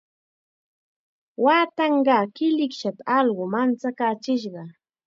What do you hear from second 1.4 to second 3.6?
Waatanqaa killikshata allqu